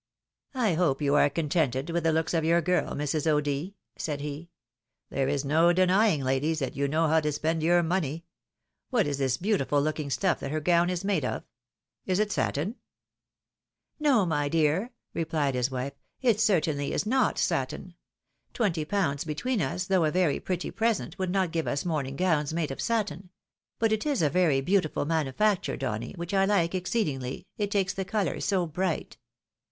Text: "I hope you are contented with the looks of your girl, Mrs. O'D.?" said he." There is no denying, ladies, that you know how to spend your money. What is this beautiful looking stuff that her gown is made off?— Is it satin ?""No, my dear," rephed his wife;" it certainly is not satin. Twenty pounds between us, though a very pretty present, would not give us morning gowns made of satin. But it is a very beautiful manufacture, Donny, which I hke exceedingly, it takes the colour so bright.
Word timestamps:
"I 0.55 0.73
hope 0.73 0.99
you 0.99 1.13
are 1.13 1.29
contented 1.29 1.91
with 1.91 2.03
the 2.05 2.11
looks 2.11 2.33
of 2.33 2.43
your 2.43 2.59
girl, 2.59 2.95
Mrs. 2.95 3.27
O'D.?" 3.27 3.75
said 4.03 4.19
he." 4.21 4.49
There 5.11 5.27
is 5.27 5.45
no 5.45 5.71
denying, 5.73 6.23
ladies, 6.23 6.57
that 6.57 6.75
you 6.75 6.87
know 6.87 7.07
how 7.07 7.19
to 7.19 7.31
spend 7.31 7.61
your 7.61 7.83
money. 7.83 8.25
What 8.89 9.05
is 9.05 9.19
this 9.19 9.37
beautiful 9.37 9.79
looking 9.79 10.09
stuff 10.09 10.39
that 10.39 10.49
her 10.49 10.59
gown 10.59 10.89
is 10.89 11.03
made 11.05 11.23
off?— 11.23 11.43
Is 12.07 12.17
it 12.17 12.31
satin 12.31 12.77
?""No, 13.99 14.25
my 14.25 14.49
dear," 14.49 14.89
rephed 15.15 15.53
his 15.53 15.69
wife;" 15.69 15.93
it 16.29 16.39
certainly 16.41 16.93
is 16.93 17.05
not 17.05 17.37
satin. 17.37 17.93
Twenty 18.55 18.83
pounds 18.85 19.23
between 19.23 19.61
us, 19.61 19.85
though 19.85 20.05
a 20.05 20.09
very 20.09 20.39
pretty 20.39 20.71
present, 20.71 21.19
would 21.19 21.29
not 21.29 21.51
give 21.51 21.67
us 21.67 21.85
morning 21.85 22.15
gowns 22.15 22.53
made 22.55 22.71
of 22.71 22.81
satin. 22.81 23.29
But 23.77 23.91
it 23.91 24.07
is 24.07 24.23
a 24.23 24.31
very 24.31 24.61
beautiful 24.61 25.05
manufacture, 25.05 25.77
Donny, 25.77 26.13
which 26.13 26.33
I 26.33 26.47
hke 26.47 26.73
exceedingly, 26.73 27.45
it 27.59 27.69
takes 27.69 27.93
the 27.93 28.03
colour 28.03 28.39
so 28.39 28.65
bright. 28.65 29.17